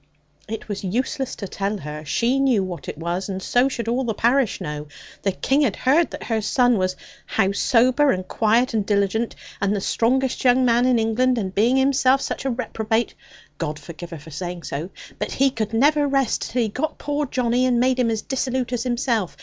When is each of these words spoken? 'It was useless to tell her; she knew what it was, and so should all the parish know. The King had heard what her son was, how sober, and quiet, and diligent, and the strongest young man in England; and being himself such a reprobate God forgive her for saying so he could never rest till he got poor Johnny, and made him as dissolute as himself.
'It 0.47 0.67
was 0.67 0.83
useless 0.83 1.35
to 1.35 1.47
tell 1.47 1.77
her; 1.77 2.03
she 2.03 2.39
knew 2.39 2.63
what 2.63 2.89
it 2.89 2.97
was, 2.97 3.29
and 3.29 3.39
so 3.39 3.69
should 3.69 3.87
all 3.87 4.03
the 4.03 4.15
parish 4.15 4.59
know. 4.59 4.87
The 5.21 5.31
King 5.31 5.61
had 5.61 5.75
heard 5.75 6.11
what 6.11 6.23
her 6.23 6.41
son 6.41 6.79
was, 6.79 6.95
how 7.27 7.51
sober, 7.51 8.09
and 8.09 8.27
quiet, 8.27 8.73
and 8.73 8.83
diligent, 8.83 9.35
and 9.61 9.75
the 9.75 9.79
strongest 9.79 10.43
young 10.43 10.65
man 10.65 10.87
in 10.87 10.97
England; 10.97 11.37
and 11.37 11.53
being 11.53 11.77
himself 11.77 12.19
such 12.21 12.45
a 12.45 12.49
reprobate 12.49 13.13
God 13.59 13.77
forgive 13.77 14.09
her 14.09 14.17
for 14.17 14.31
saying 14.31 14.63
so 14.63 14.89
he 15.33 15.51
could 15.51 15.71
never 15.71 16.07
rest 16.07 16.49
till 16.49 16.63
he 16.63 16.69
got 16.69 16.97
poor 16.97 17.27
Johnny, 17.27 17.67
and 17.67 17.79
made 17.79 17.99
him 17.99 18.09
as 18.09 18.23
dissolute 18.23 18.73
as 18.73 18.81
himself. 18.81 19.37